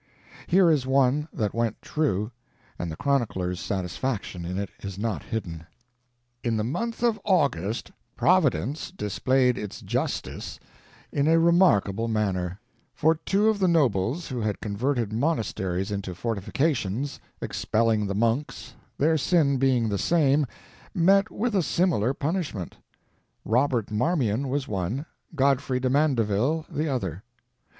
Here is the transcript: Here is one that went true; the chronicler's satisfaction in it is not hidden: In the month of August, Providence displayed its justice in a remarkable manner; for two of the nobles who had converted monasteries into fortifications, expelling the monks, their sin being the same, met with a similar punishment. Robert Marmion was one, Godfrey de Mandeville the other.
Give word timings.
Here 0.47 0.71
is 0.71 0.87
one 0.87 1.27
that 1.31 1.53
went 1.53 1.79
true; 1.79 2.31
the 2.79 2.95
chronicler's 2.95 3.59
satisfaction 3.59 4.45
in 4.45 4.57
it 4.57 4.71
is 4.79 4.97
not 4.97 5.21
hidden: 5.21 5.67
In 6.43 6.57
the 6.57 6.63
month 6.63 7.03
of 7.03 7.21
August, 7.23 7.91
Providence 8.15 8.89
displayed 8.89 9.59
its 9.59 9.79
justice 9.79 10.59
in 11.11 11.27
a 11.27 11.37
remarkable 11.37 12.07
manner; 12.07 12.59
for 12.95 13.13
two 13.13 13.47
of 13.47 13.59
the 13.59 13.67
nobles 13.67 14.27
who 14.29 14.41
had 14.41 14.59
converted 14.59 15.13
monasteries 15.13 15.91
into 15.91 16.15
fortifications, 16.15 17.19
expelling 17.39 18.07
the 18.07 18.15
monks, 18.15 18.73
their 18.97 19.19
sin 19.19 19.57
being 19.57 19.87
the 19.87 19.99
same, 19.99 20.47
met 20.95 21.29
with 21.29 21.53
a 21.53 21.61
similar 21.61 22.11
punishment. 22.15 22.75
Robert 23.45 23.91
Marmion 23.91 24.47
was 24.49 24.67
one, 24.67 25.05
Godfrey 25.35 25.79
de 25.79 25.91
Mandeville 25.91 26.65
the 26.71 26.89
other. 26.89 27.21